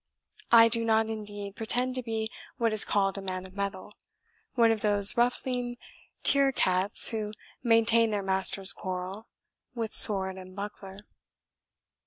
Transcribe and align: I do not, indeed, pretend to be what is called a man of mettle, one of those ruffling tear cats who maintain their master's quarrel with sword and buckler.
I 0.51 0.67
do 0.67 0.83
not, 0.83 1.11
indeed, 1.11 1.55
pretend 1.55 1.93
to 1.93 2.01
be 2.01 2.27
what 2.57 2.73
is 2.73 2.83
called 2.83 3.19
a 3.19 3.21
man 3.21 3.45
of 3.45 3.53
mettle, 3.53 3.93
one 4.55 4.71
of 4.71 4.81
those 4.81 5.15
ruffling 5.15 5.77
tear 6.23 6.51
cats 6.51 7.09
who 7.09 7.33
maintain 7.61 8.09
their 8.09 8.23
master's 8.23 8.73
quarrel 8.73 9.27
with 9.75 9.93
sword 9.93 10.37
and 10.37 10.55
buckler. 10.55 10.97